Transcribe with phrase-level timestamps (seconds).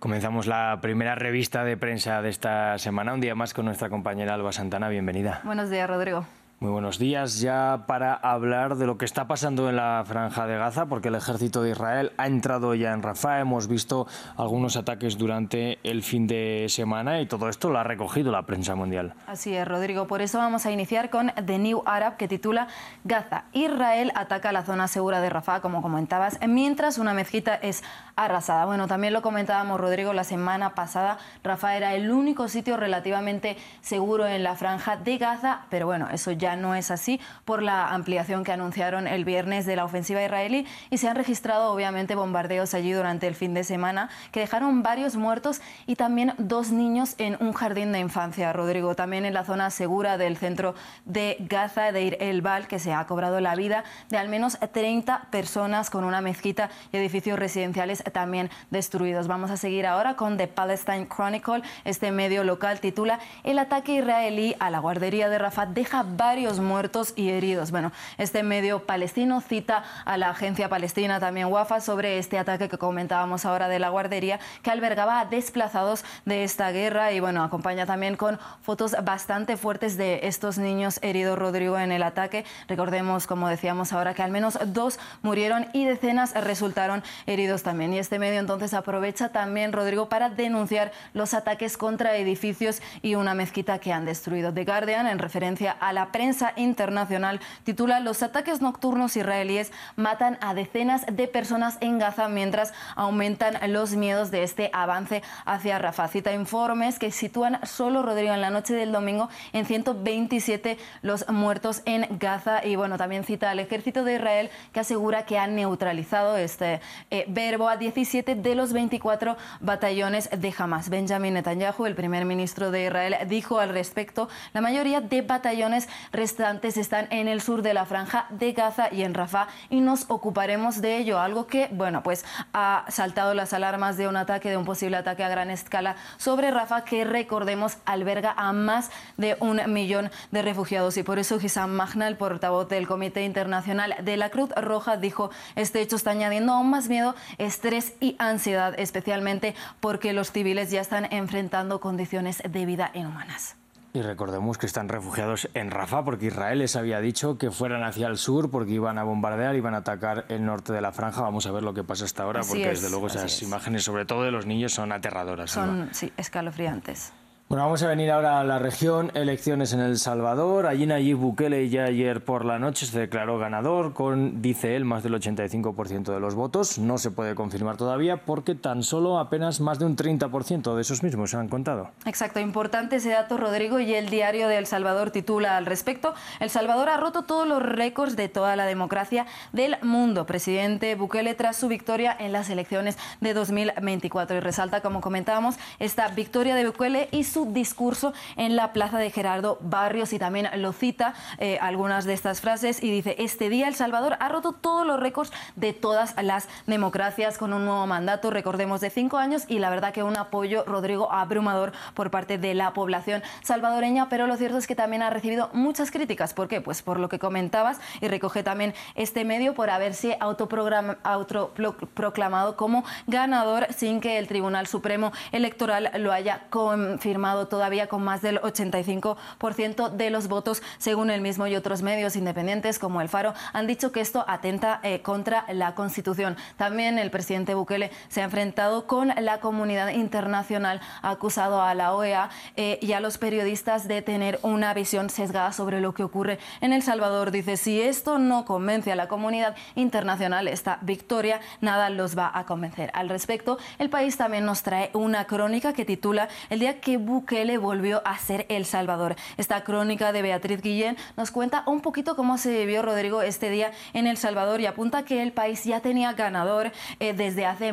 [0.00, 4.32] Comenzamos la primera revista de prensa de esta semana, un día más con nuestra compañera
[4.32, 4.88] Alba Santana.
[4.88, 5.42] Bienvenida.
[5.44, 6.24] Buenos días, Rodrigo.
[6.62, 7.40] Muy buenos días.
[7.40, 11.14] Ya para hablar de lo que está pasando en la franja de Gaza, porque el
[11.14, 13.40] ejército de Israel ha entrado ya en Rafah.
[13.40, 14.06] Hemos visto
[14.36, 18.74] algunos ataques durante el fin de semana y todo esto lo ha recogido la prensa
[18.74, 19.14] mundial.
[19.26, 20.06] Así es, Rodrigo.
[20.06, 22.68] Por eso vamos a iniciar con The New Arab, que titula
[23.04, 23.44] Gaza.
[23.54, 27.82] Israel ataca la zona segura de Rafah, como comentabas, mientras una mezquita es
[28.16, 28.66] arrasada.
[28.66, 31.16] Bueno, también lo comentábamos, Rodrigo, la semana pasada.
[31.42, 36.32] Rafah era el único sitio relativamente seguro en la franja de Gaza, pero bueno, eso
[36.32, 40.66] ya no es así por la ampliación que anunciaron el viernes de la ofensiva israelí
[40.90, 45.16] y se han registrado obviamente bombardeos allí durante el fin de semana que dejaron varios
[45.16, 48.94] muertos y también dos niños en un jardín de infancia, Rodrigo.
[48.94, 52.92] También en la zona segura del centro de Gaza, de Ir el Bal, que se
[52.92, 58.02] ha cobrado la vida de al menos 30 personas con una mezquita y edificios residenciales
[58.12, 59.28] también destruidos.
[59.28, 61.62] Vamos a seguir ahora con The Palestine Chronicle.
[61.84, 67.12] Este medio local titula El ataque israelí a la guardería de Rafah deja varios muertos
[67.16, 67.70] y heridos.
[67.70, 72.78] Bueno, este medio palestino cita a la agencia palestina, también WAFA, sobre este ataque que
[72.78, 77.84] comentábamos ahora de la guardería, que albergaba a desplazados de esta guerra y bueno, acompaña
[77.84, 82.44] también con fotos bastante fuertes de estos niños heridos, Rodrigo, en el ataque.
[82.68, 87.92] Recordemos, como decíamos ahora, que al menos dos murieron y decenas resultaron heridos también.
[87.92, 93.34] Y este medio entonces aprovecha también, Rodrigo, para denunciar los ataques contra edificios y una
[93.34, 94.54] mezquita que han destruido.
[94.54, 100.54] The Guardian, en referencia a la prensa, internacional titula Los ataques nocturnos israelíes matan a
[100.54, 106.08] decenas de personas en Gaza mientras aumentan los miedos de este avance hacia Rafah.
[106.08, 111.82] Cita informes que sitúan solo, Rodrigo, en la noche del domingo en 127 los muertos
[111.84, 112.64] en Gaza.
[112.64, 117.24] Y bueno, también cita al ejército de Israel que asegura que ha neutralizado este eh,
[117.28, 120.88] verbo a 17 de los 24 batallones de Hamas.
[120.88, 125.88] Benjamin Netanyahu, el primer ministro de Israel, dijo al respecto, la mayoría de batallones
[126.20, 130.04] restantes están en el sur de la franja de Gaza y en Rafah y nos
[130.08, 134.58] ocuparemos de ello, algo que, bueno, pues ha saltado las alarmas de un ataque, de
[134.58, 139.62] un posible ataque a gran escala sobre Rafah, que recordemos alberga a más de un
[139.72, 144.28] millón de refugiados y por eso Hissam Mahna, el portavoz del Comité Internacional de la
[144.28, 150.12] Cruz Roja, dijo este hecho está añadiendo aún más miedo, estrés y ansiedad, especialmente porque
[150.12, 153.59] los civiles ya están enfrentando condiciones de vida inhumanas.
[153.92, 158.06] Y recordemos que están refugiados en Rafah porque Israel les había dicho que fueran hacia
[158.06, 161.22] el sur porque iban a bombardear, iban a atacar el norte de la franja.
[161.22, 164.22] Vamos a ver lo que pasa hasta ahora porque desde luego esas imágenes, sobre todo
[164.22, 165.50] de los niños, son aterradoras.
[165.50, 167.12] Son, sí, escalofriantes.
[167.50, 170.68] Bueno, vamos a venir ahora a la región, elecciones en El Salvador.
[170.68, 175.02] Allí Nayib Bukele ya ayer por la noche se declaró ganador con, dice él, más
[175.02, 176.78] del 85% de los votos.
[176.78, 181.02] No se puede confirmar todavía porque tan solo apenas más de un 30% de esos
[181.02, 181.90] mismos se han contado.
[182.06, 186.14] Exacto, importante ese dato, Rodrigo, y el diario de El Salvador titula al respecto.
[186.38, 190.24] El Salvador ha roto todos los récords de toda la democracia del mundo.
[190.24, 196.06] Presidente Bukele tras su victoria en las elecciones de 2024 y resalta, como comentábamos, esta
[196.06, 200.72] victoria de Bukele y su discurso en la plaza de Gerardo Barrios y también lo
[200.72, 204.86] cita eh, algunas de estas frases y dice, este día El Salvador ha roto todos
[204.86, 209.58] los récords de todas las democracias con un nuevo mandato, recordemos, de cinco años y
[209.58, 214.36] la verdad que un apoyo, Rodrigo, abrumador por parte de la población salvadoreña, pero lo
[214.36, 216.34] cierto es que también ha recibido muchas críticas.
[216.34, 216.60] ¿Por qué?
[216.60, 223.66] Pues por lo que comentabas y recoge también este medio por haberse autoproclamado como ganador
[223.72, 230.10] sin que el Tribunal Supremo Electoral lo haya confirmado todavía con más del 85% de
[230.10, 234.00] los votos, según el mismo y otros medios independientes como el Faro, han dicho que
[234.00, 236.36] esto atenta eh, contra la Constitución.
[236.56, 241.94] También el presidente Bukele se ha enfrentado con la comunidad internacional, ha acusado a la
[241.94, 246.38] OEA eh, y a los periodistas de tener una visión sesgada sobre lo que ocurre
[246.60, 247.30] en El Salvador.
[247.30, 252.44] Dice, si esto no convence a la comunidad internacional, esta victoria, nada los va a
[252.44, 252.90] convencer.
[252.94, 257.19] Al respecto, el país también nos trae una crónica que titula El día que Bukele
[257.58, 259.16] volvió a ser El Salvador.
[259.36, 263.72] Esta crónica de Beatriz Guillén nos cuenta un poquito cómo se vivió Rodrigo este día
[263.92, 267.72] en El Salvador y apunta que el país ya tenía ganador eh, desde hace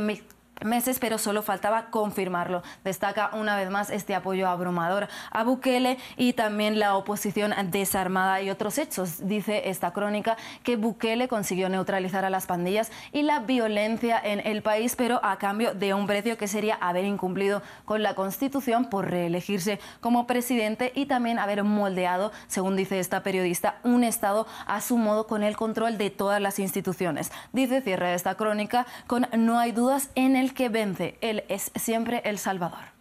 [0.65, 2.63] meses, pero solo faltaba confirmarlo.
[2.83, 8.49] Destaca una vez más este apoyo abrumador a Bukele y también la oposición desarmada y
[8.49, 9.27] otros hechos.
[9.27, 14.61] Dice esta crónica que Bukele consiguió neutralizar a las pandillas y la violencia en el
[14.61, 19.09] país, pero a cambio de un precio que sería haber incumplido con la Constitución por
[19.09, 24.97] reelegirse como presidente y también haber moldeado, según dice esta periodista, un Estado a su
[24.97, 27.31] modo con el control de todas las instituciones.
[27.53, 31.17] Dice, cierra esta crónica, con no hay dudas en el el que vence.
[31.21, 32.96] Él es siempre el Salvador.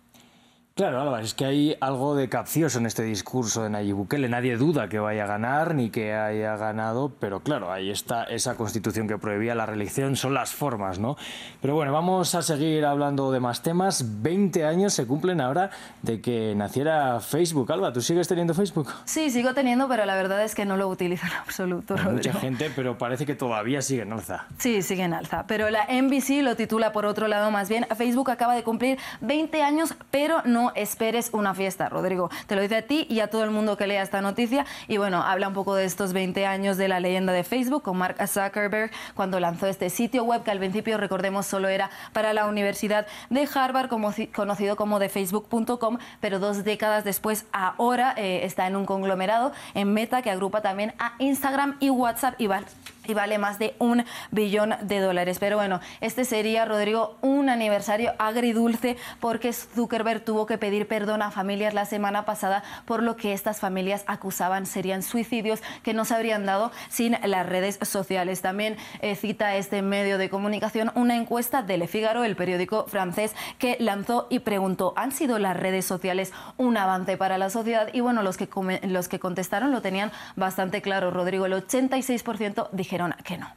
[0.79, 4.29] Claro, Álvaro, es que hay algo de capcioso en este discurso de Nayib Bukele.
[4.29, 8.57] Nadie duda que vaya a ganar ni que haya ganado, pero claro, ahí está esa
[8.57, 11.17] constitución que prohibía la reelección, son las formas, ¿no?
[11.63, 14.21] Pero bueno, vamos a seguir hablando de más temas.
[14.21, 15.71] 20 años se cumplen ahora
[16.03, 17.73] de que naciera Facebook.
[17.73, 18.93] Alba, ¿tú sigues teniendo Facebook?
[19.07, 21.95] Sí, sigo teniendo, pero la verdad es que no lo utilizo en absoluto.
[21.99, 24.45] Hay mucha gente, pero parece que todavía sigue en alza.
[24.59, 25.47] Sí, sigue en alza.
[25.47, 27.87] Pero la NBC lo titula por otro lado más bien.
[27.97, 32.31] Facebook acaba de cumplir 20 años, pero no esperes una fiesta, Rodrigo.
[32.47, 34.67] Te lo dice a ti y a todo el mundo que lea esta noticia.
[34.89, 37.97] Y bueno, habla un poco de estos 20 años de la leyenda de Facebook con
[37.97, 42.47] Mark Zuckerberg cuando lanzó este sitio web que al principio, recordemos, solo era para la
[42.47, 48.67] Universidad de Harvard, como, conocido como de Facebook.com, pero dos décadas después, ahora eh, está
[48.67, 52.67] en un conglomerado en Meta que agrupa también a Instagram y WhatsApp y vale
[53.07, 55.39] y vale más de un billón de dólares.
[55.39, 61.31] Pero bueno, este sería, Rodrigo, un aniversario agridulce porque Zuckerberg tuvo que pedir perdón a
[61.31, 66.15] familias la semana pasada por lo que estas familias acusaban serían suicidios que no se
[66.15, 68.43] habrían dado sin las redes sociales.
[68.43, 73.35] También eh, cita este medio de comunicación una encuesta de Le Figaro, el periódico francés,
[73.59, 77.89] que lanzó y preguntó, ¿han sido las redes sociales un avance para la sociedad?
[77.93, 78.49] Y bueno, los que,
[78.83, 81.47] los que contestaron lo tenían bastante claro, Rodrigo.
[81.47, 83.49] El 86% dijeron que no.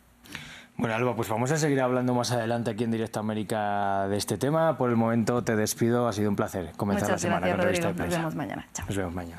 [0.78, 4.38] Bueno, Alba, pues vamos a seguir hablando más adelante aquí en Directo América de este
[4.38, 4.78] tema.
[4.78, 8.06] Por el momento te despido, ha sido un placer comenzar la semana gracias, con Rodrigo.
[8.06, 8.68] Nos vemos mañana.
[8.88, 9.38] Nos vemos mañana.